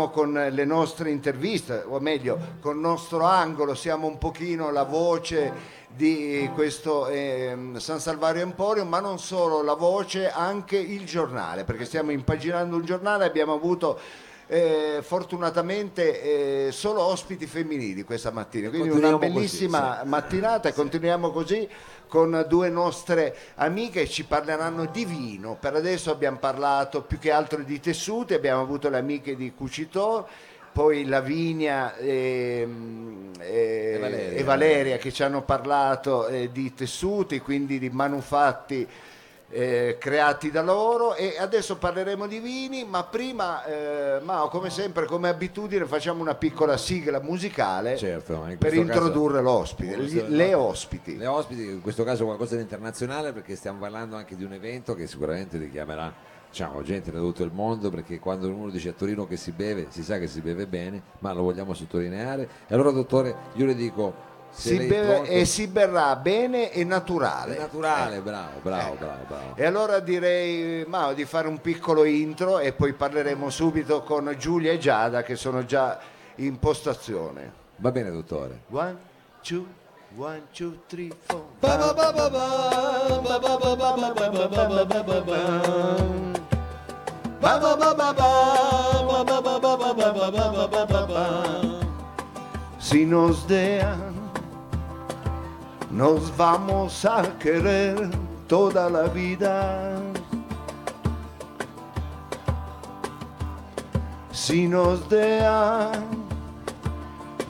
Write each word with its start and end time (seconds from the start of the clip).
diciamo 0.00 0.08
con 0.08 0.32
le 0.32 0.64
nostre 0.64 1.10
interviste, 1.10 1.84
o 1.86 2.00
meglio, 2.00 2.38
con 2.60 2.76
il 2.76 2.80
nostro 2.80 3.24
angolo, 3.24 3.74
siamo 3.74 4.06
un 4.06 4.16
pochino 4.16 4.70
la 4.70 4.84
voce 4.84 5.78
di 5.88 6.48
questo 6.54 7.08
ehm, 7.08 7.76
San 7.76 8.00
Salvario 8.00 8.42
Emporium, 8.42 8.88
ma 8.88 9.00
non 9.00 9.18
solo 9.18 9.62
la 9.62 9.74
voce, 9.74 10.30
anche 10.30 10.78
il 10.78 11.04
giornale, 11.04 11.64
perché 11.64 11.84
stiamo 11.84 12.12
impaginando 12.12 12.76
un 12.76 12.84
giornale, 12.84 13.26
abbiamo 13.26 13.52
avuto 13.52 13.98
eh, 14.52 14.98
fortunatamente 15.00 16.66
eh, 16.66 16.72
solo 16.72 17.02
ospiti 17.02 17.46
femminili 17.46 18.02
questa 18.02 18.32
mattina, 18.32 18.68
quindi 18.68 18.88
una 18.88 19.16
bellissima 19.16 19.98
così, 19.98 20.08
mattinata 20.08 20.68
e 20.68 20.72
continuiamo 20.72 21.30
così 21.30 21.68
con 22.08 22.44
due 22.48 22.68
nostre 22.68 23.36
amiche 23.54 24.02
che 24.02 24.08
ci 24.08 24.24
parleranno 24.24 24.86
di 24.86 25.04
vino. 25.04 25.56
Per 25.60 25.76
adesso 25.76 26.10
abbiamo 26.10 26.38
parlato 26.38 27.02
più 27.02 27.20
che 27.20 27.30
altro 27.30 27.62
di 27.62 27.78
tessuti, 27.78 28.34
abbiamo 28.34 28.60
avuto 28.60 28.88
le 28.88 28.98
amiche 28.98 29.36
di 29.36 29.54
Cucitor, 29.54 30.26
poi 30.72 31.04
Lavinia 31.04 31.94
e, 31.96 32.66
e- 33.38 33.92
E 33.92 33.98
Valeria. 34.00 34.38
e 34.38 34.42
Valeria 34.42 34.96
che 34.96 35.12
ci 35.12 35.22
hanno 35.22 35.42
parlato 35.42 36.26
eh, 36.26 36.50
di 36.50 36.74
tessuti, 36.74 37.38
quindi 37.38 37.78
di 37.78 37.90
manufatti 37.90 38.84
eh, 39.52 39.96
creati 39.98 40.50
da 40.50 40.62
loro 40.62 41.14
e 41.14 41.36
adesso 41.38 41.76
parleremo 41.76 42.26
di 42.26 42.38
vini, 42.38 42.84
ma 42.84 43.02
prima, 43.04 43.64
eh, 43.64 44.20
Mao, 44.22 44.48
come 44.48 44.70
sempre, 44.70 45.06
come 45.06 45.28
abitudine, 45.28 45.84
facciamo 45.86 46.20
una 46.22 46.34
piccola 46.36 46.76
sigla 46.76 47.20
musicale 47.20 47.96
Certo, 47.96 48.34
in 48.48 48.56
per 48.58 48.70
questo 48.70 48.84
caso- 48.86 48.98
introdurre 49.06 49.42
l'ospite, 49.42 49.98
gli- 49.98 50.24
le 50.28 50.54
ospiti. 50.54 51.16
Le 51.16 51.26
ospiti, 51.26 51.62
in 51.64 51.80
questo 51.80 52.04
caso 52.04 52.24
qualcosa 52.24 52.54
di 52.54 52.62
internazionale 52.62 53.32
perché 53.32 53.56
stiamo 53.56 53.80
parlando 53.80 54.14
anche 54.16 54.36
di 54.36 54.44
un 54.44 54.52
evento 54.52 54.94
che 54.94 55.06
sicuramente 55.08 55.58
richiamerà 55.58 56.12
diciamo, 56.48 56.82
gente 56.82 57.12
da 57.12 57.18
tutto 57.20 57.44
il 57.44 57.50
mondo 57.52 57.90
perché 57.90 58.18
quando 58.18 58.48
uno 58.48 58.70
dice 58.70 58.88
a 58.88 58.92
Torino 58.92 59.26
che 59.26 59.36
si 59.36 59.50
beve, 59.52 59.86
si 59.90 60.02
sa 60.02 60.18
che 60.18 60.26
si 60.26 60.40
beve 60.40 60.66
bene, 60.66 61.00
ma 61.20 61.32
lo 61.32 61.42
vogliamo 61.42 61.74
sottolineare. 61.74 62.48
E 62.68 62.74
allora 62.74 62.90
dottore, 62.90 63.34
io 63.54 63.66
le 63.66 63.74
dico, 63.74 64.28
Si 64.52 64.76
beve 64.76 65.14
pronto- 65.14 65.30
e 65.30 65.44
si 65.44 65.66
berrà 65.68 66.16
bene 66.16 66.70
e 66.72 66.80
è 66.80 66.84
naturale. 66.84 67.56
naturale, 67.56 68.20
bravo, 68.20 68.58
bravo, 68.62 68.92
Eh. 68.94 68.96
bravo, 68.96 69.24
bravo. 69.26 69.56
E 69.56 69.64
allora 69.64 70.00
direi 70.00 70.84
Mao 70.86 71.12
di 71.14 71.24
fare 71.24 71.48
un 71.48 71.60
piccolo 71.60 72.04
intro 72.04 72.58
e 72.58 72.72
poi 72.72 72.92
parleremo 72.92 73.48
subito 73.48 74.02
con 74.02 74.34
Giulia 74.38 74.72
e 74.72 74.78
Giada 74.78 75.22
che 75.22 75.36
sono 75.36 75.64
già 75.64 75.98
in 76.36 76.58
postazione. 76.58 77.52
Va 77.76 77.90
bene 77.90 78.10
dottore. 78.10 78.60
One, 78.70 78.96
two, 79.42 79.64
one, 80.16 80.42
two, 80.52 80.80
three, 80.86 81.10
four. 81.26 81.44
Si 92.78 93.04
nos 93.04 93.44
dejan, 93.46 94.19
nos 96.00 96.34
vamos 96.34 97.04
a 97.04 97.20
querer 97.38 98.08
toda 98.48 98.88
la 98.88 99.02
vida. 99.02 100.00
Si 104.32 104.66
nos 104.66 105.06
dejan, 105.10 106.06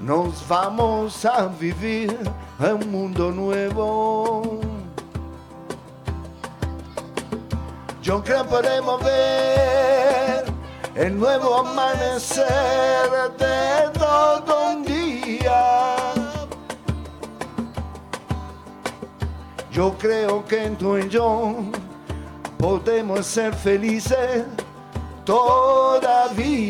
nos 0.01 0.49
vamos 0.49 1.25
a 1.25 1.47
vivir 1.47 2.19
en 2.59 2.75
un 2.75 2.91
mundo 2.91 3.31
nuevo. 3.31 4.59
Yo 8.03 8.21
creo 8.25 8.45
podemos 8.47 9.01
ver 9.05 10.45
el 10.97 11.17
nuevo 11.17 11.55
amanecer 11.55 12.49
de 13.39 13.91
todo 13.97 14.73
un 14.73 14.90
Yo 19.81 19.97
creo 19.97 20.45
que 20.45 20.69
tú 20.79 20.99
y 20.99 21.09
yo 21.09 21.57
podemos 22.59 23.25
ser 23.25 23.55
felices 23.55 24.45
todavía. 25.25 26.61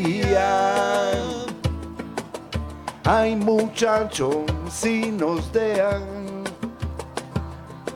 Ay 3.02 3.34
muchachos, 3.34 4.36
si 4.70 5.10
nos 5.10 5.52
dejan, 5.52 6.44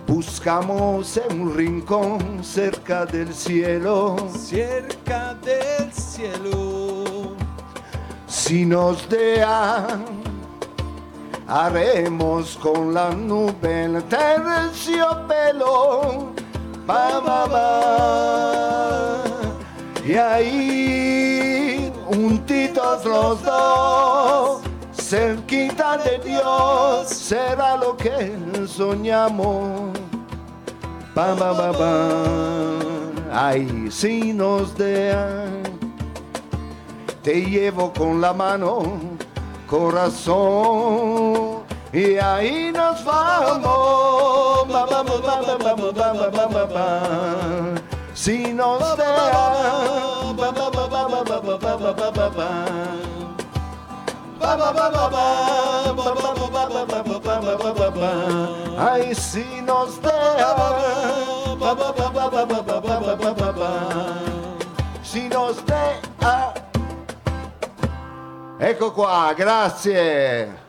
buscamos 0.09 1.17
en 1.17 1.43
un 1.43 1.55
rincón 1.55 2.43
cerca 2.43 3.07
del 3.07 3.33
cielo. 3.33 4.17
cerca 4.37 5.35
del 5.35 5.93
cielo. 5.93 7.37
Si 8.27 8.67
nos 8.67 9.09
dejan, 9.09 10.24
haremos 11.49 12.57
con 12.57 12.95
la 12.95 13.11
nube 13.11 13.85
el 13.85 14.03
terciopelo. 14.05 15.63
Pa, 16.87 17.21
pa, 17.25 17.47
pa. 17.49 19.23
Y 20.07 20.15
ahí, 20.17 21.93
juntitos 22.07 23.05
los 23.05 23.43
dos, 23.43 24.61
cerquita 24.93 25.97
de 25.99 26.19
Dios, 26.19 27.09
será 27.09 27.77
lo 27.77 27.97
que 27.97 28.37
soñamos. 28.67 29.99
Pa, 31.15 31.35
pa, 31.35 31.57
pa, 31.57 31.73
pa. 31.73 32.09
Ay, 33.33 33.89
si 33.91 34.33
nos 34.33 34.77
dejan 34.77 35.65
te 37.25 37.41
llevo 37.41 37.91
con 37.91 38.21
la 38.21 38.35
mano, 38.35 38.83
coração. 39.75 41.65
E 41.93 42.17
aí 42.21 42.71
nós 42.71 43.01
vamos, 43.01 43.63
vamos, 44.69 45.21
vamos, 45.21 45.93
vamos, 45.95 46.71
se 48.15 48.53
nos 48.53 48.95
der. 48.95 49.05
Aí 58.79 59.15
se 59.15 59.45
nos 59.63 59.99
der, 59.99 60.13
se 65.03 65.29
nos 65.29 65.57
der. 65.63 66.64
Ecco 68.57 68.93
qua, 68.93 69.33
grazie. 69.37 70.63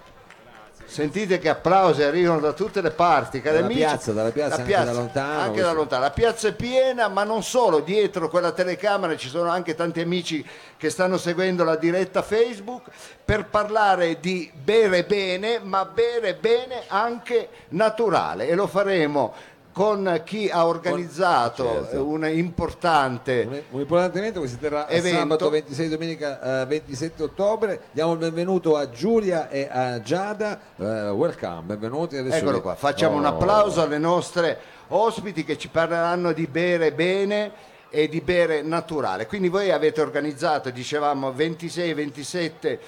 Sentite 0.86 1.40
che 1.40 1.50
applausi 1.50 2.04
arrivano 2.04 2.40
da 2.40 2.54
tutte 2.54 2.82
le 2.82 2.92
parti, 2.92 3.42
cari 3.42 3.56
Dalla 3.56 3.66
amici. 3.68 3.82
piazza, 3.82 4.12
dalla 4.12 4.32
piazza, 4.32 4.56
La 4.58 4.62
anche 4.64 4.86
da 4.86 4.92
lontano, 4.94 5.40
Anche 5.40 5.62
da 5.62 5.72
lontano. 5.72 6.02
La 6.04 6.12
piazza 6.12 6.48
è 6.48 6.54
piena, 6.54 7.08
ma 7.08 7.24
non 7.24 7.44
solo, 7.44 7.80
dietro 7.80 8.30
quella 8.30 8.52
telecamera 8.52 9.16
ci 9.18 9.28
sono 9.28 9.50
anche 9.50 9.76
tanti 9.76 10.02
amici 10.02 10.46
che 10.78 10.90
stanno 10.90 11.18
seguendo 11.18 11.64
la 11.64 11.76
diretta 11.76 12.22
Facebook 12.22 12.84
per 13.24 13.46
parlare 13.46 14.20
di 14.20 14.52
bere 14.54 15.04
bene, 15.04 15.60
ma 15.60 15.86
bere 15.86 16.36
bene 16.36 16.84
anche 16.88 17.50
naturale. 17.70 18.48
E 18.48 18.56
lo 18.56 18.68
faremo 18.68 19.34
con 19.76 20.22
chi 20.24 20.50
ha 20.50 20.66
organizzato 20.68 21.66
certo. 21.66 22.06
un 22.08 22.26
importante 22.30 23.46
Un, 23.46 23.62
un 23.72 23.80
importante 23.82 24.20
evento 24.20 24.40
che 24.40 24.48
si 24.48 24.58
terrà 24.58 24.88
sabato 24.90 25.50
26 25.50 25.90
domenica 25.90 26.62
eh, 26.62 26.66
27 26.66 27.24
ottobre. 27.24 27.82
Diamo 27.92 28.14
il 28.14 28.20
benvenuto 28.20 28.78
a 28.78 28.90
Giulia 28.90 29.50
e 29.50 29.68
a 29.70 30.00
Giada. 30.00 30.58
Eh, 30.78 31.10
welcome, 31.10 31.64
benvenuti. 31.64 32.16
Adesso 32.16 32.38
Eccolo 32.38 32.62
qua, 32.62 32.76
facciamo 32.76 33.16
Oh. 33.16 33.20
un 33.20 33.26
applauso 33.26 33.82
alle 33.82 33.98
nostre 33.98 34.58
ospiti 34.88 35.44
che 35.44 35.58
ci 35.58 35.68
parleranno 35.68 36.32
di 36.32 36.48
bere 36.48 36.94
bene 36.94 37.52
e 37.90 38.08
di 38.08 38.22
bere 38.22 38.62
naturale. 38.62 39.26
Quindi 39.28 39.50
voi 39.50 39.72
avete 39.72 40.00
organizzato, 40.00 40.70
dicevamo, 40.70 41.32
26-27 41.32 42.80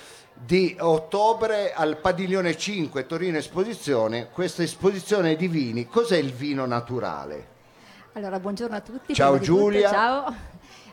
di 0.45 0.75
ottobre 0.79 1.73
al 1.73 1.97
Padiglione 1.97 2.55
5 2.55 3.05
Torino 3.05 3.37
Esposizione, 3.37 4.29
questa 4.31 4.63
esposizione 4.63 5.35
di 5.35 5.47
vini. 5.47 5.87
Cos'è 5.87 6.17
il 6.17 6.31
vino 6.31 6.65
naturale? 6.65 7.55
Allora, 8.13 8.39
buongiorno 8.39 8.75
a 8.75 8.81
tutti. 8.81 9.13
Ciao, 9.13 9.37
di 9.37 9.45
tutto, 9.45 9.59
Giulia. 9.59 9.89
ciao. 9.89 10.35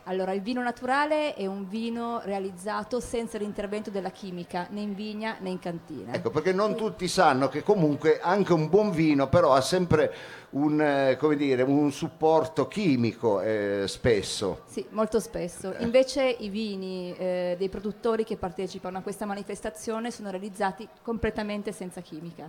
Allora, 0.07 0.33
il 0.33 0.41
vino 0.41 0.61
naturale 0.61 1.33
è 1.33 1.47
un 1.47 1.67
vino 1.67 2.21
realizzato 2.23 2.99
senza 2.99 3.39
l'intervento 3.39 3.89
della 3.89 4.11
chimica, 4.11 4.67
né 4.69 4.81
in 4.81 4.93
vigna 4.93 5.37
né 5.39 5.49
in 5.49 5.57
cantina. 5.57 6.13
Ecco, 6.13 6.29
perché 6.29 6.53
non 6.53 6.75
tutti 6.75 7.07
sanno 7.07 7.47
che 7.47 7.63
comunque 7.63 8.19
anche 8.21 8.53
un 8.53 8.69
buon 8.69 8.91
vino 8.91 9.27
però 9.29 9.53
ha 9.53 9.61
sempre 9.61 10.13
un, 10.51 10.79
eh, 10.79 11.17
come 11.17 11.35
dire, 11.35 11.63
un 11.63 11.91
supporto 11.91 12.67
chimico 12.67 13.41
eh, 13.41 13.85
spesso. 13.87 14.61
Sì, 14.67 14.85
molto 14.89 15.19
spesso. 15.19 15.73
Invece 15.79 16.23
i 16.23 16.49
vini 16.49 17.15
eh, 17.17 17.55
dei 17.57 17.69
produttori 17.69 18.23
che 18.23 18.37
partecipano 18.37 18.99
a 18.99 19.01
questa 19.01 19.25
manifestazione 19.25 20.11
sono 20.11 20.29
realizzati 20.29 20.87
completamente 21.01 21.71
senza 21.71 22.01
chimica. 22.01 22.47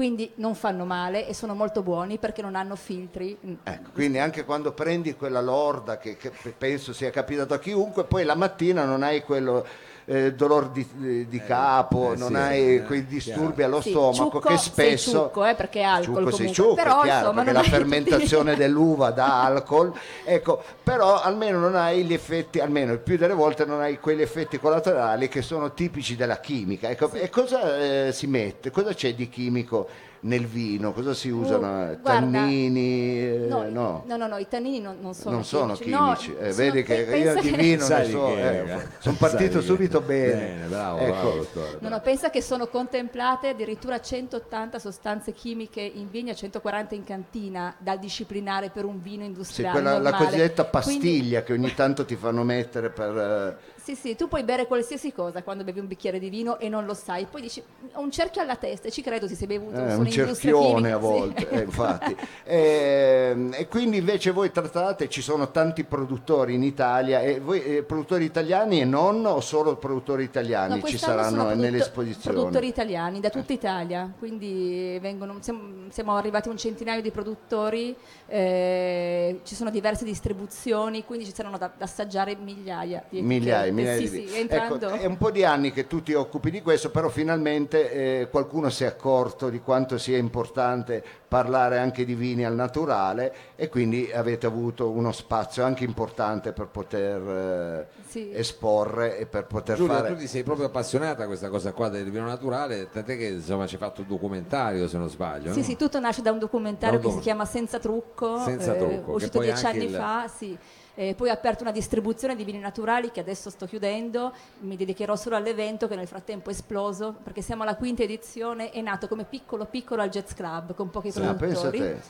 Quindi 0.00 0.32
non 0.36 0.54
fanno 0.54 0.86
male 0.86 1.28
e 1.28 1.34
sono 1.34 1.54
molto 1.54 1.82
buoni 1.82 2.16
perché 2.16 2.40
non 2.40 2.54
hanno 2.54 2.74
filtri. 2.74 3.36
Mm. 3.44 3.54
Ecco, 3.64 3.90
quindi 3.92 4.16
anche 4.16 4.46
quando 4.46 4.72
prendi 4.72 5.14
quella 5.14 5.42
lorda 5.42 5.98
che, 5.98 6.16
che 6.16 6.30
penso 6.56 6.94
sia 6.94 7.10
capitato 7.10 7.52
a 7.52 7.58
chiunque, 7.58 8.04
poi 8.04 8.24
la 8.24 8.34
mattina 8.34 8.86
non 8.86 9.02
hai 9.02 9.22
quello 9.22 9.62
eh, 10.10 10.34
dolor 10.34 10.70
di, 10.70 11.26
di 11.28 11.42
capo, 11.44 12.12
eh, 12.12 12.16
non 12.16 12.28
sì, 12.30 12.34
hai 12.34 12.74
eh, 12.76 12.82
quei 12.82 13.06
disturbi 13.06 13.54
chiaro. 13.54 13.72
allo 13.76 13.80
Sì, 13.80 13.90
stomaco 13.90 14.40
ciucco, 14.40 14.40
che 14.40 14.56
sei 14.56 14.96
spesso 14.96 15.10
ciucco, 15.22 15.44
eh, 15.46 15.54
perché 15.54 15.80
è 15.80 15.82
alcol 15.82 16.24
ciucco, 16.24 16.30
sei 16.32 16.50
comunque. 16.50 16.54
ciucco, 16.64 16.74
Però, 16.74 17.02
è 17.02 17.02
chiaro, 17.02 17.18
insomma, 17.20 17.44
perché 17.44 17.52
non 17.52 17.54
la 17.54 17.60
hai 17.60 17.64
tutti- 17.70 17.70
fermentazione 17.70 18.56
dell'uva 18.56 19.10
dà 19.10 19.42
alcol, 19.44 19.92
ecco, 20.24 20.62
però 20.82 21.20
almeno 21.20 21.58
non 21.60 21.76
hai 21.76 22.04
gli 22.04 22.12
effetti, 22.12 22.58
almeno 22.58 22.92
il 22.92 22.98
più 23.00 23.16
delle 23.16 23.34
volte 23.34 23.64
non 23.64 23.80
hai 23.80 24.00
quegli 24.00 24.22
effetti 24.22 24.58
collaterali 24.58 25.28
che 25.28 25.42
sono 25.42 25.72
tipici 25.74 26.16
della 26.16 26.40
chimica. 26.40 26.88
Ecco, 26.90 27.12
E 27.12 27.30
cosa 27.30 27.78
eh, 28.08 28.12
si 28.12 28.26
mette? 28.26 28.70
Cosa 28.70 28.92
c'è 28.92 29.14
di 29.14 29.28
chimico 29.28 29.88
nel 30.22 30.46
vino? 30.46 30.92
Cosa 30.92 31.14
si 31.14 31.30
usano? 31.30 31.66
Uh, 31.92 32.00
guarda, 32.00 32.02
Tannini? 32.02 33.18
eh, 33.20 33.46
No, 33.48 33.62
no. 33.68 34.04
no, 34.06 34.16
no, 34.16 34.26
no, 34.26 34.36
i 34.36 34.46
tannini 34.48 34.80
non, 34.80 34.96
non 35.00 35.14
sono 35.14 35.36
non 35.36 35.44
sono 35.44 35.74
chimici. 35.74 35.90
No, 35.98 36.12
chimici, 36.14 36.30
Eh, 36.32 36.52
sono- 36.52 36.54
vedi 36.54 36.82
che 36.82 36.94
io 36.94 37.40
di 37.40 37.50
vino 37.50 37.88
ne 37.88 38.04
so, 38.04 38.24
che, 38.26 38.60
eh, 38.60 38.70
eh? 38.74 38.86
sono 38.98 39.16
Sai 39.16 39.30
partito 39.30 39.60
subito 39.62 40.00
bene. 40.00 40.32
Bene, 40.40 40.66
bravo, 40.66 40.98
Ecco. 40.98 41.10
bravo, 41.12 41.30
dottore. 41.36 41.76
No, 41.80 41.88
no, 41.88 42.00
pensa 42.00 42.30
che 42.30 42.42
sono 42.42 42.66
contemplate 42.68 43.48
addirittura 43.48 44.00
180 44.00 44.78
sostanze 44.78 45.32
chimiche 45.32 45.80
in 45.80 46.10
vigna, 46.10 46.34
140 46.34 46.94
in 46.94 47.04
cantina 47.04 47.74
da 47.78 47.96
disciplinare 47.96 48.70
per 48.70 48.84
un 48.84 49.00
vino 49.00 49.22
Sì, 49.22 49.28
industriale. 49.28 49.80
quella, 49.80 49.98
la 49.98 50.12
cosiddetta 50.12 50.64
Quindi- 50.66 50.98
pastiglia 50.98 51.42
che 51.42 51.52
ogni 51.54 51.74
tanto 51.74 52.04
ti 52.04 52.16
fanno 52.16 52.42
mettere 52.42 52.90
per... 52.90 53.16
eh, 53.16 53.78
Sì, 53.82 53.94
sì, 53.94 54.14
tu 54.16 54.28
puoi 54.28 54.42
bere 54.44 54.66
qualsiasi 54.66 55.12
cosa 55.12 55.42
quando 55.42 55.64
bevi 55.64 55.80
un 55.80 55.86
bicchiere 55.86 56.18
di 56.18 56.28
vino 56.28 56.58
e 56.58 56.68
non 56.68 56.84
lo 56.84 56.92
sai, 56.94 57.26
poi 57.30 57.40
dici 57.40 57.62
ho 57.94 58.00
un 58.00 58.10
cerchio 58.10 58.42
alla 58.42 58.56
testa 58.56 58.88
e 58.88 58.90
ci 58.90 59.00
credo 59.02 59.26
ti 59.26 59.34
sei 59.34 59.46
bevuto 59.46 59.76
Eh, 59.76 59.78
un 59.78 59.82
un'industria 59.84 60.09
cerchione 60.10 60.92
a 60.92 60.96
sì. 60.96 61.02
volte, 61.02 61.48
eh, 61.48 61.60
infatti. 61.62 62.16
Ehm, 62.50 63.54
e 63.56 63.68
quindi 63.68 63.98
invece 63.98 64.32
voi 64.32 64.50
trattate, 64.50 65.08
ci 65.08 65.22
sono 65.22 65.52
tanti 65.52 65.84
produttori 65.84 66.54
in 66.54 66.64
Italia, 66.64 67.20
e 67.20 67.38
voi 67.38 67.62
eh, 67.62 67.82
produttori 67.84 68.24
italiani 68.24 68.80
e 68.80 68.84
non 68.84 69.24
o 69.24 69.40
solo 69.40 69.76
produttori 69.76 70.24
italiani 70.24 70.80
No, 70.80 70.86
ci 70.86 70.98
saranno 70.98 71.28
sono 71.28 71.44
produtto- 71.44 71.62
nell'esposizione? 71.64 72.36
Produttori 72.36 72.66
italiani 72.66 73.20
da 73.20 73.30
tutta 73.30 73.52
Italia, 73.52 74.12
quindi 74.18 74.98
vengono- 75.00 75.36
siamo, 75.40 75.60
siamo 75.90 76.16
arrivati 76.16 76.48
a 76.48 76.50
un 76.50 76.56
centinaio 76.58 77.00
di 77.02 77.10
produttori, 77.12 77.94
eh, 78.26 79.40
ci 79.44 79.54
sono 79.54 79.70
diverse 79.70 80.04
distribuzioni, 80.04 81.04
quindi 81.04 81.26
ci 81.26 81.34
saranno 81.34 81.58
da, 81.58 81.70
da 81.76 81.84
assaggiare 81.84 82.36
migliaia 82.36 83.04
di. 83.08 83.22
Migliaia, 83.22 83.72
migliaia 83.72 84.06
sì, 84.06 84.10
di 84.10 84.28
sì, 84.28 84.46
ecco, 84.48 84.78
è 84.88 85.04
un 85.06 85.16
po' 85.16 85.30
di 85.30 85.44
anni 85.44 85.70
che 85.72 85.86
tu 85.86 86.02
ti 86.02 86.14
occupi 86.14 86.50
di 86.50 86.62
questo, 86.62 86.90
però 86.90 87.08
finalmente 87.08 87.92
eh, 87.92 88.28
qualcuno 88.28 88.70
si 88.70 88.84
è 88.84 88.86
accorto 88.86 89.48
di 89.48 89.60
quanto 89.60 89.98
sia 90.00 90.18
importante 90.18 91.04
parlare 91.28 91.78
anche 91.78 92.04
di 92.04 92.14
vini 92.14 92.44
al 92.44 92.54
naturale 92.56 93.32
e 93.54 93.68
quindi 93.68 94.10
avete 94.12 94.46
avuto 94.46 94.90
uno 94.90 95.12
spazio 95.12 95.62
anche 95.62 95.84
importante 95.84 96.52
per 96.52 96.66
poter 96.66 97.20
eh, 97.28 97.86
Sì. 98.08 98.30
esporre 98.32 99.16
e 99.18 99.26
per 99.26 99.44
poter 99.46 99.76
Giulia, 99.76 99.98
fare... 99.98 100.08
tu 100.08 100.16
ti 100.16 100.26
sei 100.26 100.42
proprio 100.42 100.66
appassionata 100.66 101.22
a 101.22 101.26
questa 101.26 101.48
cosa 101.48 101.72
qua 101.72 101.88
del 101.88 102.10
vino 102.10 102.26
naturale, 102.26 102.88
tant'è 102.90 103.16
che 103.16 103.26
insomma 103.26 103.66
ci 103.68 103.74
hai 103.76 103.80
fatto 103.80 104.00
un 104.00 104.08
documentario 104.08 104.88
se 104.88 104.98
non 104.98 105.08
sbaglio. 105.08 105.52
Sì, 105.52 105.60
no? 105.60 105.64
sì, 105.64 105.76
tutto 105.76 106.00
nasce 106.00 106.22
da 106.22 106.32
un 106.32 106.38
documentario 106.40 106.98
Da 106.98 107.06
un 107.06 107.12
che 107.12 107.18
si 107.18 107.22
chiama 107.22 107.44
Senza 107.44 107.78
trucco, 107.78 108.38
Senza 108.38 108.74
eh, 108.74 108.78
trucco, 108.78 109.12
uscito 109.12 109.38
dieci 109.38 109.66
anni 109.66 109.84
il- 109.84 109.94
fa, 109.94 110.26
sì. 110.26 110.58
Eh, 110.94 111.14
poi 111.14 111.30
ho 111.30 111.32
aperto 111.32 111.62
una 111.62 111.72
distribuzione 111.72 112.34
di 112.36 112.44
vini 112.44 112.58
naturali 112.58 113.10
che 113.10 113.20
adesso 113.20 113.48
sto 113.48 113.66
chiudendo, 113.66 114.32
mi 114.60 114.76
dedicherò 114.76 115.16
solo 115.16 115.36
all'evento 115.36 115.88
che 115.88 115.96
nel 115.96 116.06
frattempo 116.06 116.50
è 116.50 116.52
esploso, 116.52 117.16
perché 117.22 117.42
siamo 117.42 117.62
alla 117.62 117.76
quinta 117.76 118.02
edizione, 118.02 118.70
è 118.70 118.80
nato 118.80 119.08
come 119.08 119.24
piccolo 119.24 119.64
piccolo 119.64 120.02
al 120.02 120.08
Jazz 120.10 120.32
Club 120.32 120.74
con 120.74 120.90
pochi 120.90 121.08
a 121.08 121.34
produttori. 121.34 122.00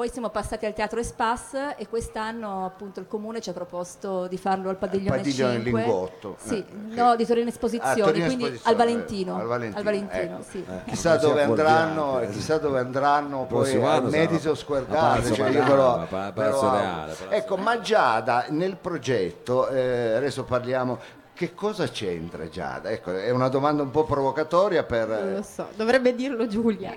Poi 0.00 0.08
siamo 0.08 0.30
passati 0.30 0.64
al 0.64 0.72
Teatro 0.72 0.98
Espas 0.98 1.52
e 1.76 1.86
quest'anno 1.86 2.64
appunto 2.64 3.00
il 3.00 3.06
comune 3.06 3.42
ci 3.42 3.50
ha 3.50 3.52
proposto 3.52 4.28
di 4.28 4.38
farlo 4.38 4.70
al 4.70 4.76
Padiglione, 4.78 5.18
Padiglione 5.18 5.60
5. 5.62 5.82
Lingotto, 5.82 6.36
Sì, 6.38 6.56
eh, 6.56 6.64
no, 6.94 7.16
di 7.16 7.26
Torino 7.26 7.44
Ah, 7.44 7.50
Esposizioni, 7.50 8.00
Torino 8.00 8.24
quindi 8.24 8.44
Esposizione, 8.44 8.70
al 8.70 8.76
Valentino. 8.76 9.36
al 9.36 9.46
Valentino, 9.46 9.76
al 9.78 9.84
Valentino, 9.84 10.22
ecco. 10.36 10.42
sì. 10.48 10.64
Chissà 10.86 11.10
Non 11.10 11.18
sia 11.20 11.28
dove 11.28 11.42
andranno, 11.42 12.20
eh. 12.20 12.30
chissà 12.30 12.56
dove 12.56 12.78
andranno 12.78 13.44
poi 13.44 13.74
al 13.84 14.04
Madison 14.08 14.56
Square 14.56 14.84
Palazzo 14.86 15.10
Garden. 15.20 15.34
cioè 15.34 15.48
io 15.50 15.58
Madama, 15.58 15.68
però- 15.68 15.92
a 15.92 15.98
Pa- 15.98 16.32
però- 16.32 16.32
Palazzo 16.32 16.70
Reale, 16.70 17.12
Palazzo 17.12 17.28
Ecco, 17.28 17.56
ma 17.58 17.80
Giada 17.80 18.46
nel 18.48 18.76
progetto, 18.78 19.68
eh, 19.68 20.12
adesso 20.14 20.44
parliamo, 20.44 20.98
che 21.40 21.54
cosa 21.54 21.88
c'entra 21.88 22.50
Giada? 22.50 22.90
Ecco, 22.90 23.16
è 23.16 23.30
una 23.30 23.48
domanda 23.48 23.82
un 23.82 23.90
po' 23.90 24.04
provocatoria 24.04 24.84
per... 24.84 25.08
Non 25.08 25.32
lo 25.36 25.42
so, 25.42 25.68
dovrebbe 25.74 26.14
dirlo 26.14 26.46
Giulia. 26.46 26.94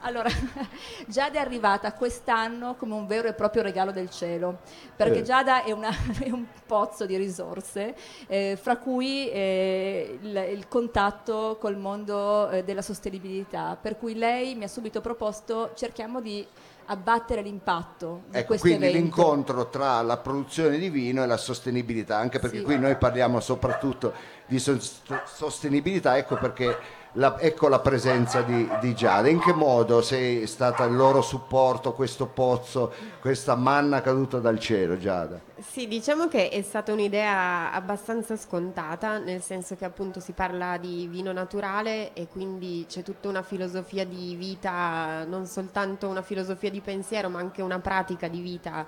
Allora, 0.00 0.28
Giada 1.08 1.38
è 1.38 1.40
arrivata 1.40 1.94
quest'anno 1.94 2.74
come 2.74 2.92
un 2.92 3.06
vero 3.06 3.26
e 3.28 3.32
proprio 3.32 3.62
regalo 3.62 3.92
del 3.92 4.10
cielo, 4.10 4.58
perché 4.94 5.20
Eh. 5.20 5.22
Giada 5.22 5.64
è, 5.64 5.70
una- 5.70 5.88
è 6.20 6.28
un 6.28 6.44
pozzo 6.66 7.06
di 7.06 7.16
risorse, 7.16 7.94
eh, 8.26 8.58
fra 8.60 8.76
cui 8.76 9.30
eh, 9.30 10.18
il, 10.20 10.46
il 10.52 10.68
contatto 10.68 11.56
col 11.58 11.78
mondo 11.78 12.50
eh, 12.50 12.64
della 12.64 12.82
sostenibilità, 12.82 13.78
per 13.80 13.96
cui 13.96 14.14
lei 14.14 14.54
mi 14.56 14.64
ha 14.64 14.68
subito 14.68 15.00
proposto 15.00 15.70
cerchiamo 15.74 16.20
di 16.20 16.46
abbattere 16.86 17.42
l'impatto 17.42 18.22
di 18.28 18.36
Ecco, 18.38 18.46
questo 18.48 18.66
quindi 18.66 18.86
evento. 18.86 19.02
l'incontro 19.04 19.68
tra 19.68 20.00
la 20.02 20.16
produzione 20.18 20.78
di 20.78 20.88
vino 20.88 21.22
e 21.22 21.26
la 21.26 21.36
sostenibilità, 21.36 22.16
anche 22.16 22.38
perché 22.38 22.58
Sì. 22.58 22.64
qui 22.64 22.78
noi 22.78 22.96
parliamo 22.96 23.40
soprattutto 23.40 24.12
di 24.46 24.58
sos- 24.58 25.02
sostenibilità, 25.24 26.16
ecco 26.16 26.36
perché 26.36 26.76
la, 27.16 27.38
ecco 27.38 27.68
la 27.68 27.80
presenza 27.80 28.42
di, 28.42 28.68
di 28.80 28.94
Giada. 28.94 29.28
In 29.28 29.40
che 29.40 29.52
modo 29.52 30.00
sei 30.00 30.46
stata 30.46 30.84
il 30.84 30.94
loro 30.94 31.22
supporto, 31.22 31.92
questo 31.92 32.26
pozzo, 32.26 32.92
questa 33.20 33.54
manna 33.54 34.00
caduta 34.00 34.38
dal 34.38 34.58
cielo, 34.58 34.98
Giada? 34.98 35.40
Sì, 35.58 35.88
diciamo 35.88 36.28
che 36.28 36.48
è 36.48 36.62
stata 36.62 36.92
un'idea 36.92 37.72
abbastanza 37.72 38.36
scontata, 38.36 39.18
nel 39.18 39.42
senso 39.42 39.76
che 39.76 39.84
appunto 39.84 40.20
si 40.20 40.32
parla 40.32 40.76
di 40.76 41.06
vino 41.10 41.32
naturale 41.32 42.12
e 42.12 42.28
quindi 42.28 42.84
c'è 42.88 43.02
tutta 43.02 43.28
una 43.28 43.42
filosofia 43.42 44.04
di 44.04 44.34
vita, 44.36 45.24
non 45.24 45.46
soltanto 45.46 46.08
una 46.08 46.22
filosofia 46.22 46.70
di 46.70 46.80
pensiero, 46.80 47.28
ma 47.28 47.40
anche 47.40 47.62
una 47.62 47.78
pratica 47.78 48.28
di 48.28 48.40
vita 48.40 48.86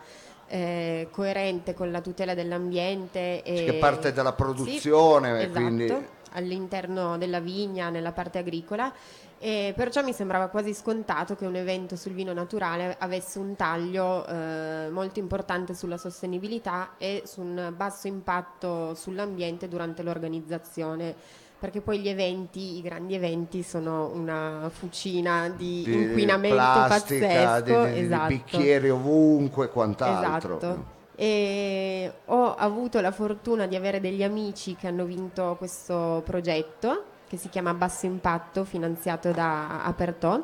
eh, 0.49 1.09
coerente 1.11 1.75
con 1.75 1.91
la 1.91 2.01
tutela 2.01 2.35
dell'ambiente. 2.35 3.43
E... 3.43 3.65
Che 3.65 3.75
parte 3.75 4.13
dalla 4.13 4.33
produzione, 4.33 5.39
Sì, 5.39 5.45
e 5.45 5.51
quindi- 5.51 5.85
esatto, 5.85 6.17
all'interno 6.33 7.19
della 7.19 7.41
vigna, 7.41 7.91
nella 7.91 8.13
parte 8.13 8.39
agricola. 8.39 8.93
E 9.41 9.73
perciò 9.77 10.03
mi 10.03 10.13
sembrava 10.13 10.49
quasi 10.49 10.75
scontato 10.75 11.37
che 11.37 11.47
un 11.47 11.55
evento 11.55 11.95
sul 11.95 12.13
vino 12.13 12.33
naturale 12.33 12.97
avesse 12.99 13.39
un 13.39 13.55
taglio 13.55 14.27
eh, 14.27 14.89
molto 14.91 15.21
importante 15.21 15.75
sulla 15.75 15.97
sostenibilità 15.97 16.95
e 16.99 17.23
su 17.25 17.43
un 17.43 17.73
basso 17.77 18.09
impatto 18.09 18.95
sull'ambiente 18.95 19.69
durante 19.69 20.03
l'organizzazione. 20.03 21.15
Perché 21.59 21.81
poi 21.81 21.99
gli 22.01 22.09
eventi, 22.09 22.79
i 22.79 22.83
grandi 22.83 23.15
eventi, 23.15 23.65
sono 23.65 24.11
una 24.13 24.71
fucina 24.73 25.49
di, 25.49 25.83
Di 25.85 25.93
inquinamento 25.93 26.55
plastica, 26.55 27.27
di, 27.27 27.35
pazzesco. 27.73 27.85
di- 27.85 27.93
di 27.93 27.99
esatto. 28.01 28.27
bicchieri 28.29 28.91
ovunque 28.91 29.65
e 29.65 29.69
quant'altro. 29.69 30.57
Esatto. 30.57 30.97
E 31.21 32.13
ho 32.27 32.55
avuto 32.55 33.01
la 33.01 33.11
fortuna 33.11 33.67
di 33.67 33.75
avere 33.75 33.99
degli 33.99 34.23
amici 34.23 34.77
che 34.77 34.87
hanno 34.87 35.05
vinto 35.05 35.57
questo 35.59 36.23
progetto 36.25 37.17
che 37.29 37.37
si 37.37 37.49
chiama 37.49 37.75
Basso 37.75 38.07
Impatto, 38.07 38.65
finanziato 38.65 39.33
da 39.33 39.83
Apertò. 39.83 40.41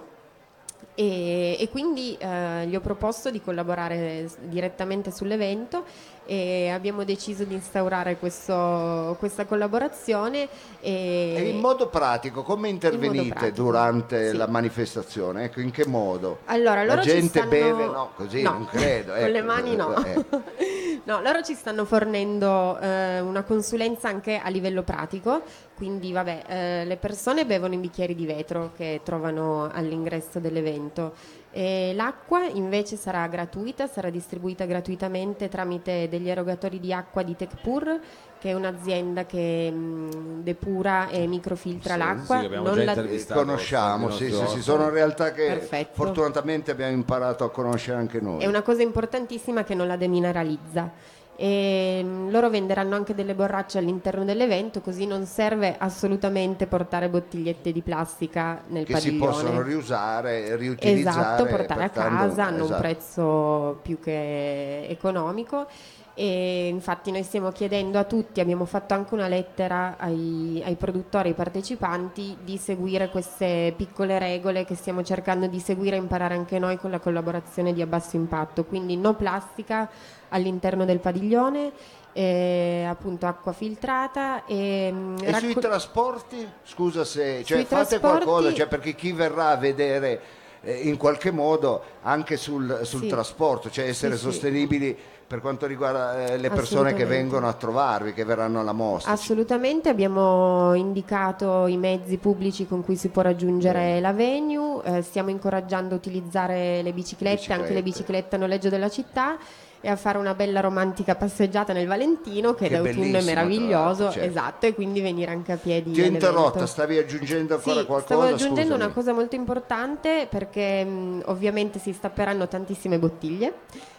E, 0.96 1.56
e 1.58 1.68
quindi 1.70 2.16
eh, 2.18 2.66
gli 2.66 2.76
ho 2.76 2.80
proposto 2.80 3.30
di 3.30 3.40
collaborare 3.40 4.28
direttamente 4.42 5.10
sull'evento 5.10 5.84
e 6.26 6.70
abbiamo 6.70 7.04
deciso 7.04 7.44
di 7.44 7.54
instaurare 7.54 8.16
questo- 8.18 9.14
questa 9.18 9.44
collaborazione. 9.44 10.48
E, 10.80 11.34
E 11.36 11.48
in 11.48 11.58
modo 11.60 11.88
pratico, 11.88 12.42
come 12.42 12.68
intervenite 12.68 13.28
pratico, 13.34 13.62
durante 13.62 14.30
sì. 14.30 14.36
la 14.36 14.46
manifestazione? 14.46 15.44
Ecco, 15.44 15.60
in 15.60 15.70
che 15.70 15.86
modo? 15.86 16.38
Allora, 16.46 16.82
loro 16.84 16.96
la 16.96 17.02
ci 17.02 17.08
gente 17.10 17.28
stanno- 17.38 17.48
beve, 17.50 17.84
no, 17.86 18.10
così 18.16 18.42
No, 18.42 18.50
non 18.52 18.66
credo. 18.66 19.12
Con 19.12 19.22
le 19.30 19.38
ecco, 19.38 19.46
mani 19.46 19.76
no. 19.76 20.04
eh. 20.04 20.24
No, 21.06 21.20
loro 21.20 21.42
ci 21.42 21.52
stanno 21.54 21.84
fornendo 21.84 22.78
eh, 22.80 23.20
una 23.20 23.42
consulenza 23.42 24.08
anche 24.08 24.40
a 24.42 24.48
livello 24.48 24.82
pratico, 24.82 25.42
quindi 25.76 26.12
vabbè, 26.12 26.42
eh, 26.46 26.84
le 26.84 26.96
persone 26.96 27.44
bevono 27.44 27.74
in 27.74 27.80
bicchieri 27.80 28.14
di 28.14 28.26
vetro 28.26 28.72
che 28.76 29.00
trovano 29.04 29.68
all'ingresso 29.72 30.38
dell'evento. 30.38 31.14
E 31.50 31.92
l'acqua 31.94 32.44
invece 32.46 32.96
sarà 32.96 33.26
gratuita, 33.28 33.86
sarà 33.86 34.10
distribuita 34.10 34.64
gratuitamente 34.64 35.48
tramite 35.48 36.08
degli 36.08 36.28
erogatori 36.28 36.80
di 36.80 36.92
acqua 36.92 37.22
di 37.22 37.36
Tecpur, 37.36 38.00
che 38.40 38.50
è 38.50 38.54
un'azienda 38.54 39.24
che 39.24 39.70
mh, 39.70 40.42
depura 40.42 41.08
e 41.08 41.26
microfiltra 41.26 41.92
Sì, 41.94 41.98
l'acqua. 41.98 42.40
sì, 42.40 42.48
non 42.48 42.64
già 42.74 42.84
la- 42.84 43.34
Conosciamo, 43.34 44.10
sì, 44.10 44.32
sì, 44.32 44.46
sì, 44.48 44.62
sono 44.62 44.90
realtà 44.90 45.30
che 45.32 45.46
Perfetto. 45.46 45.90
fortunatamente 45.94 46.70
abbiamo 46.72 46.92
imparato 46.92 47.44
a 47.44 47.50
conoscere 47.50 47.98
anche 47.98 48.20
noi. 48.20 48.40
È 48.42 48.46
una 48.46 48.62
cosa 48.62 48.82
importantissima 48.82 49.62
che 49.64 49.74
non 49.74 49.86
la 49.86 49.96
demineralizza. 49.96 50.90
E 51.36 52.00
mm, 52.02 52.30
loro 52.30 52.48
venderanno 52.48 52.94
anche 52.94 53.14
delle 53.14 53.34
borracce 53.34 53.78
all'interno 53.78 54.24
dell'evento, 54.24 54.80
così 54.80 55.06
non 55.06 55.26
serve 55.26 55.76
assolutamente 55.78 56.66
portare 56.66 57.08
bottigliette 57.08 57.72
di 57.72 57.82
plastica 57.82 58.62
nel 58.68 58.84
che 58.84 58.96
si 58.96 59.08
padiglione. 59.08 59.32
possono 59.32 59.62
riusare, 59.62 60.56
riutilizzare. 60.56 61.20
Esatto, 61.20 61.46
portare 61.46 61.84
a 61.84 61.88
casa 61.90 62.44
hanno 62.46 62.58
un 62.58 62.64
esatto. 62.64 62.80
prezzo 62.80 63.78
più 63.82 63.98
che 64.00 64.86
economico. 64.88 65.66
E 66.16 66.68
infatti 66.68 67.10
noi 67.10 67.24
stiamo 67.24 67.50
chiedendo 67.50 67.98
a 67.98 68.04
tutti, 68.04 68.40
abbiamo 68.40 68.64
fatto 68.66 68.94
anche 68.94 69.14
una 69.14 69.26
lettera 69.26 69.96
ai, 69.98 70.62
ai 70.64 70.76
produttori, 70.76 71.28
ai 71.30 71.34
partecipanti 71.34 72.36
di 72.44 72.56
seguire 72.56 73.08
queste 73.10 73.74
piccole 73.76 74.18
regole 74.20 74.64
che 74.64 74.76
stiamo 74.76 75.02
cercando 75.02 75.48
di 75.48 75.58
seguire 75.58 75.96
e 75.96 75.98
imparare 75.98 76.34
anche 76.34 76.58
noi 76.60 76.78
con 76.78 76.90
la 76.92 77.00
collaborazione 77.00 77.72
di 77.72 77.82
A 77.82 77.86
Basso 77.86 78.14
Impatto, 78.14 78.64
quindi 78.64 78.96
no 78.96 79.14
plastica 79.14 79.88
all'interno 80.28 80.84
del 80.84 81.00
padiglione, 81.00 81.72
eh, 82.12 82.86
appunto 82.88 83.26
acqua 83.26 83.52
filtrata 83.52 84.44
e, 84.46 84.90
mm, 84.92 85.16
E 85.20 85.32
sui 85.34 85.48
racco- 85.48 85.60
trasporti? 85.60 86.48
Scusa 86.62 87.04
se 87.04 87.42
cioè, 87.44 87.58
Sui 87.58 87.66
fate 87.66 87.98
trasporti- 87.98 88.24
qualcosa, 88.24 88.54
cioè, 88.54 88.68
perché 88.68 88.94
chi 88.94 89.10
verrà 89.12 89.48
a 89.48 89.56
vedere 89.56 90.20
eh, 90.64 90.72
in 90.88 90.96
qualche 90.96 91.30
modo 91.30 91.82
anche 92.02 92.36
sul, 92.36 92.80
sul 92.82 93.00
Sì. 93.00 93.08
trasporto, 93.08 93.70
cioè 93.70 93.86
essere 93.86 94.16
Sì, 94.16 94.22
sostenibili 94.22 94.96
per 95.26 95.40
quanto 95.40 95.66
riguarda 95.66 96.26
eh, 96.32 96.36
le 96.36 96.50
persone 96.50 96.92
che 96.94 97.06
vengono 97.06 97.48
a 97.48 97.54
trovarvi, 97.54 98.12
che 98.12 98.24
verranno 98.24 98.60
alla 98.60 98.72
mostra. 98.72 99.10
Assolutamente, 99.12 99.88
abbiamo 99.88 100.74
indicato 100.74 101.66
i 101.66 101.76
mezzi 101.76 102.18
pubblici 102.18 102.66
con 102.66 102.84
cui 102.84 102.94
si 102.96 103.08
può 103.08 103.22
raggiungere 103.22 104.00
la 104.00 104.12
venue, 104.12 104.82
eh, 104.84 105.02
stiamo 105.02 105.30
incoraggiando 105.30 105.94
a 105.94 105.96
utilizzare 105.96 106.82
le 106.82 106.92
biciclette, 106.92 107.52
anche 107.52 107.72
le 107.72 107.82
Biciclette. 107.82 107.82
biciclette 107.82 108.36
a 108.36 108.38
noleggio 108.38 108.68
della 108.68 108.90
città 108.90 109.36
e 109.84 109.90
a 109.90 109.96
fare 109.96 110.16
una 110.16 110.34
bella 110.34 110.60
romantica 110.60 111.14
passeggiata 111.14 111.74
nel 111.74 111.86
Valentino 111.86 112.54
che, 112.54 112.68
Che 112.68 112.80
d'autunno 112.80 113.18
è 113.18 113.22
meraviglioso, 113.22 114.04
l'altro, 114.04 114.10
certo. 114.12 114.28
esatto, 114.30 114.66
e 114.66 114.74
quindi 114.74 115.02
venire 115.02 115.30
anche 115.30 115.52
a 115.52 115.56
piedi. 115.56 115.90
Ti 115.92 116.00
ho 116.00 116.06
interrotta, 116.06 116.64
stavi 116.64 116.96
aggiungendo 116.96 117.56
ancora 117.56 117.80
Sì, 117.80 117.84
qualcosa? 117.84 118.04
stavo 118.14 118.22
aggiungendo 118.22 118.60
Scusami. 118.72 118.82
una 118.82 118.92
cosa 118.92 119.12
molto 119.12 119.34
importante 119.36 120.26
perché 120.30 120.82
mh, 120.84 121.22
ovviamente 121.26 121.78
si 121.78 121.92
stapperanno 121.92 122.48
tantissime 122.48 122.98
bottiglie, 122.98 123.52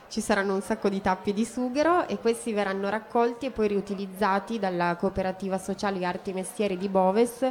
ci 0.07 0.21
saranno 0.21 0.55
un 0.55 0.61
sacco 0.61 0.89
di 0.89 1.01
tappi 1.01 1.33
di 1.33 1.45
sughero 1.45 2.07
e 2.07 2.17
questi 2.17 2.51
verranno 2.51 2.89
raccolti 2.89 3.45
e 3.45 3.51
poi 3.51 3.67
riutilizzati 3.67 4.57
dalla 4.57 4.95
cooperativa 4.99 5.59
sociale 5.59 6.03
Arti 6.03 6.31
e 6.31 6.33
Mestieri 6.33 6.77
di 6.77 6.89
Boves 6.89 7.47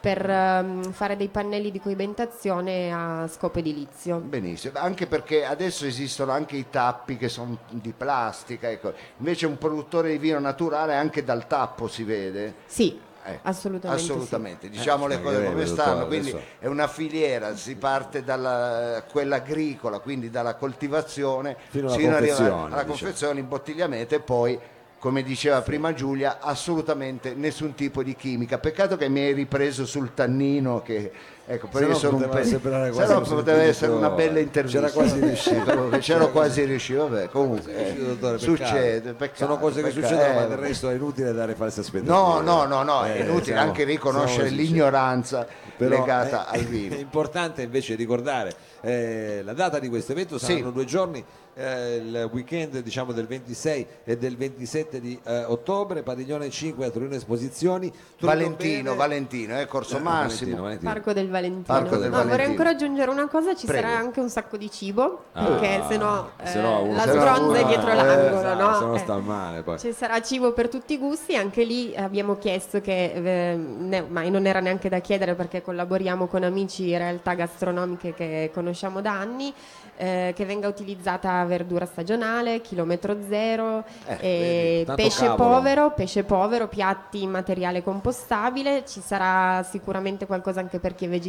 per 0.00 0.28
ehm, 0.28 0.92
fare 0.92 1.16
dei 1.16 1.28
pannelli 1.28 1.70
di 1.70 1.80
coibentazione 1.80 2.92
a 2.92 3.28
scopo 3.28 3.58
edilizio. 3.58 4.18
Benissimo, 4.18 4.78
anche 4.78 5.06
perché 5.06 5.44
adesso 5.44 5.86
esistono 5.86 6.32
anche 6.32 6.56
i 6.56 6.66
tappi 6.70 7.16
che 7.16 7.28
sono 7.28 7.58
di 7.70 7.92
plastica, 7.96 8.70
ecco. 8.70 8.92
invece 9.18 9.46
un 9.46 9.58
produttore 9.58 10.10
di 10.10 10.18
vino 10.18 10.38
naturale 10.38 10.94
anche 10.94 11.24
dal 11.24 11.46
tappo 11.46 11.88
si 11.88 12.04
vede. 12.04 12.54
Sì, 12.66 13.00
Eh, 13.24 13.40
assolutamente. 13.42 14.02
sì. 14.04 14.10
Assolutamente, 14.12 14.70
diciamo 14.70 15.04
Eh, 15.06 15.08
le 15.08 15.20
cose 15.22 15.44
come 15.44 15.66
stanno, 15.66 16.06
quindi 16.06 16.30
adesso- 16.30 16.44
è 16.60 16.66
una 16.66 16.86
filiera, 16.86 17.56
si 17.56 17.74
parte 17.76 18.22
dalla 18.22 19.02
quella 19.10 19.36
agricola, 19.36 19.98
quindi 19.98 20.30
dalla 20.30 20.54
coltivazione 20.54 21.56
Fino 21.68 21.86
alla 21.88 21.94
arrivare 21.94 22.18
confezione, 22.26 22.50
alla 22.52 22.66
diciamo. 22.68 22.84
confezione, 22.86 23.40
imbottigliamento 23.40 24.14
e 24.14 24.20
poi 24.20 24.58
come 24.98 25.22
diceva 25.22 25.62
prima 25.62 25.94
Giulia, 25.94 26.38
assolutamente 26.40 27.34
nessun 27.34 27.74
tipo 27.74 28.02
di 28.02 28.14
chimica. 28.14 28.58
Peccato 28.58 28.96
che 28.96 29.08
mi 29.08 29.20
hai 29.20 29.32
ripreso 29.32 29.86
sul 29.86 30.12
tannino 30.12 30.82
che 30.82 31.12
ecco, 31.48 31.66
però 31.66 31.86
io 31.86 31.92
no 31.92 31.98
sono 31.98 32.16
un 32.16 32.22
poteva 32.22 32.40
pe- 32.42 33.14
un 33.14 33.22
poteva 33.28 33.62
essere 33.62 33.92
una 33.92 34.10
bella 34.10 34.38
intervista. 34.38 34.78
c'era 34.80 34.92
quasi 34.92 35.20
riuscito. 35.20 35.88
C'ero 35.98 36.30
quasi 36.30 36.64
riuscito, 36.64 37.08
vabbè, 37.08 37.28
comunque 37.30 37.60
eh, 37.74 37.94
dottore, 37.94 38.36
peccato. 38.36 38.38
succede, 38.38 39.12
peccato, 39.14 39.44
Sono 39.44 39.58
cose 39.58 39.82
che 39.82 39.88
peccato. 39.90 40.06
succedono, 40.06 40.34
ma 40.38 40.44
Eh, 40.44 40.48
del 40.48 40.58
resto 40.58 40.90
è 40.90 40.94
inutile 40.94 41.32
dare 41.32 41.54
false 41.54 41.80
aspettative. 41.80 42.12
No, 42.12 42.40
no, 42.40 42.64
no, 42.66 42.82
no, 42.82 43.02
è 43.02 43.16
Eh, 43.16 43.20
inutile 43.22 43.44
siamo- 43.44 43.60
anche 43.62 43.84
riconoscere 43.84 44.48
l'ignoranza 44.50 45.46
Però 45.76 45.98
legata 45.98 46.50
è, 46.50 46.58
al 46.58 46.64
vino. 46.64 46.94
È 46.94 46.98
importante 46.98 47.62
invece 47.62 47.94
ricordare 47.94 48.54
eh, 48.80 49.40
la 49.44 49.52
data 49.54 49.78
di 49.78 49.88
questo 49.88 50.12
evento, 50.12 50.38
saranno 50.38 50.66
Sì. 50.68 50.72
due 50.72 50.84
giorni, 50.84 51.24
eh, 51.54 51.96
il 51.96 52.28
weekend 52.32 52.78
diciamo 52.80 53.10
del 53.12 53.26
26 53.26 53.84
e 54.04 54.16
del 54.16 54.36
27 54.36 55.00
di 55.00 55.18
eh, 55.24 55.42
ottobre, 55.44 56.02
Padiglione 56.04 56.48
5 56.50 56.86
a 56.86 56.90
Torino 56.90 57.14
Esposizioni. 57.16 57.90
Torino 57.90 58.38
Valentino, 58.38 58.82
Bene- 58.82 58.96
Valentino, 58.96 59.60
eh, 59.60 59.66
Corso 59.66 59.96
Eh, 59.96 60.00
Massimo. 60.00 60.28
Valentino, 60.28 60.62
Valentino. 60.62 60.92
Parco 60.92 61.12
del 61.12 61.14
Valentino. 61.28 61.37
Parco 61.64 61.96
del 61.96 62.04
No, 62.10 62.10
Valentino. 62.10 62.24
vorrei 62.28 62.46
ancora 62.46 62.70
aggiungere 62.70 63.10
una 63.10 63.28
cosa, 63.28 63.54
ci 63.54 63.66
Prego. 63.66 63.86
sarà 63.86 63.98
anche 63.98 64.20
un 64.20 64.28
sacco 64.28 64.56
di 64.56 64.70
cibo, 64.70 65.24
Ah, 65.32 65.44
perché 65.44 65.82
se 65.88 65.96
no, 65.96 66.30
se 66.42 66.60
no 66.60 66.82
uno- 66.82 66.94
la 66.96 67.38
uno- 67.38 67.52
è 67.54 67.64
dietro 67.64 67.90
eh, 67.90 67.94
l'angolo, 67.94 68.38
esatto, 68.38 68.62
no? 68.62 68.74
se 68.78 68.84
no 68.84 68.94
Eh. 68.94 68.98
sta 68.98 69.16
male 69.18 69.62
poi. 69.62 69.78
Ci 69.78 69.92
sarà 69.92 70.20
cibo 70.20 70.52
per 70.52 70.68
tutti 70.68 70.94
i 70.94 70.98
gusti, 70.98 71.36
anche 71.36 71.64
lì 71.64 71.94
abbiamo 71.96 72.36
chiesto 72.38 72.80
che, 72.80 73.12
eh, 73.52 73.56
ne- 73.56 74.04
ma 74.08 74.22
non 74.28 74.46
era 74.46 74.60
neanche 74.60 74.88
da 74.88 74.98
chiedere 75.00 75.34
perché 75.34 75.62
collaboriamo 75.62 76.26
con 76.26 76.42
amici 76.42 76.92
e 76.92 76.98
realtà 76.98 77.34
gastronomiche 77.34 78.14
che 78.14 78.50
conosciamo 78.52 79.00
da 79.00 79.12
anni, 79.12 79.52
eh, 80.00 80.32
che 80.36 80.44
venga 80.44 80.68
utilizzata 80.68 81.44
verdura 81.44 81.84
stagionale, 81.84 82.60
chilometro 82.60 83.16
zero, 83.28 83.84
Eh, 84.06 84.16
e 84.20 84.84
vedi, 84.86 85.02
pesce 85.02 85.26
cavolo. 85.26 85.54
povero, 85.54 85.90
pesce 85.92 86.22
povero, 86.22 86.68
piatti 86.68 87.22
in 87.22 87.30
materiale 87.30 87.82
compostabile, 87.82 88.84
ci 88.86 89.00
sarà 89.00 89.62
sicuramente 89.64 90.26
qualcosa 90.26 90.60
anche 90.60 90.78
per 90.78 90.94
chi 90.94 91.06
è 91.06 91.08
vegetariano, 91.08 91.26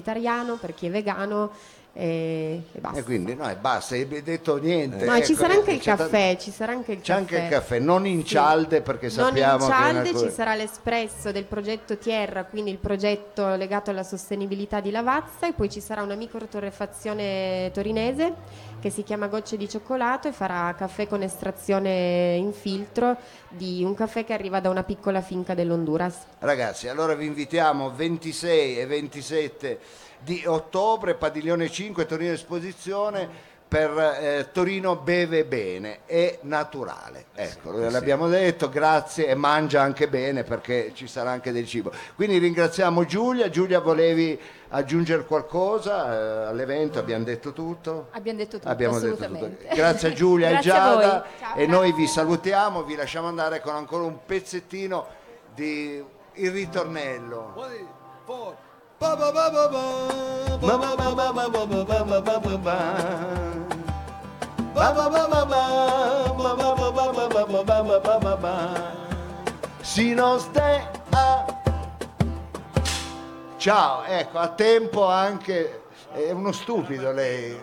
per 0.57 0.73
chi 0.73 0.87
è 0.87 0.89
vegano 0.89 1.51
e, 1.93 2.61
e 2.71 2.79
basta. 2.79 2.99
E 2.99 3.03
quindi 3.03 3.35
no, 3.35 3.49
e 3.49 3.55
basta, 3.55 3.95
hai 3.95 4.07
detto 4.07 4.57
niente. 4.57 5.05
No, 5.05 5.15
ci 5.21 5.31
ecco, 5.33 5.41
sarà 5.41 5.53
anche 5.55 5.71
il 5.71 5.79
c'è 5.79 5.95
caffè, 5.95 6.37
ci 6.39 6.51
sarà 6.51 6.71
anche 6.71 6.91
il 6.93 7.01
C'è 7.01 7.13
caffè. 7.13 7.19
anche 7.19 7.37
il 7.37 7.49
caffè, 7.49 7.79
non 7.79 8.05
in 8.05 8.19
Sì. 8.21 8.27
cialde 8.27 8.81
perché 8.81 9.07
Non 9.07 9.15
sappiamo 9.27 9.63
in 9.65 9.69
che 9.69 9.75
è 9.75 9.77
una 9.77 9.91
cialde 9.93 10.11
cosa- 10.11 10.25
ci 10.27 10.31
sarà 10.33 10.55
l'espresso 10.55 11.31
del 11.31 11.43
progetto 11.45 11.97
Tierra, 11.97 12.45
quindi 12.45 12.71
il 12.71 12.77
progetto 12.77 13.55
legato 13.55 13.89
alla 13.89 14.03
sostenibilità 14.03 14.79
di 14.79 14.91
Lavazza 14.91 15.47
e 15.47 15.53
poi 15.53 15.69
ci 15.69 15.81
sarà 15.81 16.01
una 16.03 16.15
microtorrefazione 16.15 17.71
torinese 17.73 18.33
che 18.79 18.89
si 18.89 19.03
chiama 19.03 19.27
Gocce 19.27 19.57
di 19.57 19.67
Cioccolato 19.67 20.29
e 20.29 20.31
farà 20.31 20.73
caffè 20.77 21.05
con 21.07 21.21
estrazione 21.21 22.35
in 22.37 22.53
filtro 22.53 23.17
di 23.49 23.83
un 23.83 23.93
caffè 23.93 24.23
che 24.23 24.31
arriva 24.33 24.61
da 24.61 24.69
una 24.69 24.83
piccola 24.83 25.21
finca 25.21 25.53
dell'Honduras. 25.53 26.15
Ragazzi, 26.39 26.87
allora 26.87 27.13
vi 27.13 27.25
invitiamo 27.25 27.91
26 27.93 28.79
e 28.79 28.85
27 28.85 29.79
di 30.21 30.43
ottobre, 30.45 31.15
Padiglione 31.15 31.69
5, 31.69 31.78
Torino 32.05 32.33
Esposizione 32.33 33.47
per 33.69 33.91
eh, 34.19 34.49
Torino 34.51 34.95
beve 34.95 35.45
bene, 35.45 35.99
è 36.05 36.39
naturale. 36.41 37.25
Ecco, 37.35 37.71
l'abbiamo 37.71 38.27
detto, 38.27 38.67
grazie 38.67 39.27
e 39.27 39.35
mangia 39.35 39.83
anche 39.83 40.07
bene 40.07 40.43
perché 40.43 40.91
ci 40.95 41.07
sarà 41.07 41.29
anche 41.29 41.51
del 41.51 41.67
cibo. 41.67 41.91
Quindi 42.15 42.39
ringraziamo 42.39 43.05
Giulia. 43.05 43.49
Giulia, 43.49 43.79
volevi 43.79 44.39
aggiungere 44.69 45.23
qualcosa 45.25 46.11
eh, 46.11 46.45
all'evento? 46.47 46.97
Abbiamo 46.97 47.23
detto 47.23 47.53
tutto? 47.53 48.07
Abbiamo 48.11 48.39
detto 48.39 48.57
tutto, 48.57 48.69
Abbiamo 48.69 48.99
detto 48.99 49.27
tutto. 49.27 49.51
Grazie 49.71 50.09
a 50.09 50.13
Giulia 50.13 50.47
e 50.47 50.51
Grazie 50.59 50.71
a 50.71 50.73
Giada 50.73 50.95
voi. 50.95 51.29
Ciao. 51.39 51.55
e 51.55 51.67
noi 51.67 51.93
vi 51.93 52.07
salutiamo, 52.07 52.83
vi 52.83 52.95
lasciamo 52.95 53.27
andare 53.27 53.61
con 53.61 53.75
ancora 53.75 54.03
un 54.03 54.17
pezzettino 54.25 55.05
di 55.53 56.03
il 56.33 56.51
ritornello. 56.51 57.53
One, 57.55 57.85
four. 58.25 58.67
Si 69.79 70.13
non 70.13 70.39
stai 70.39 70.81
a... 71.11 71.45
Ciao, 73.55 74.03
ecco, 74.03 74.37
a 74.37 74.49
tempo 74.49 75.05
anche... 75.05 75.83
È 76.11 76.31
uno 76.31 76.51
stupido 76.51 77.11
lei. 77.13 77.57